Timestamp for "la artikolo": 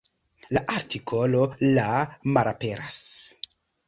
0.57-1.43